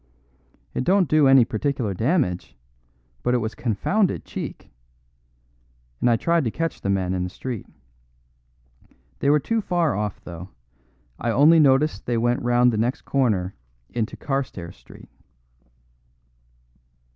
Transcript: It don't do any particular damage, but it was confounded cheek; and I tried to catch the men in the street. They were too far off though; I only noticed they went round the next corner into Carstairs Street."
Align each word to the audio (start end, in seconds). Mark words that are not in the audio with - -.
It 0.73 0.83
don't 0.83 1.07
do 1.07 1.27
any 1.27 1.45
particular 1.45 1.93
damage, 1.93 2.57
but 3.21 3.35
it 3.35 3.37
was 3.37 3.53
confounded 3.53 4.25
cheek; 4.25 4.71
and 5.99 6.09
I 6.09 6.15
tried 6.15 6.43
to 6.45 6.49
catch 6.49 6.81
the 6.81 6.89
men 6.89 7.13
in 7.13 7.23
the 7.23 7.29
street. 7.29 7.67
They 9.19 9.29
were 9.29 9.39
too 9.39 9.61
far 9.61 9.95
off 9.95 10.19
though; 10.19 10.49
I 11.19 11.29
only 11.29 11.59
noticed 11.59 12.07
they 12.07 12.17
went 12.17 12.41
round 12.41 12.73
the 12.73 12.77
next 12.79 13.01
corner 13.03 13.53
into 13.91 14.17
Carstairs 14.17 14.75
Street." 14.75 15.11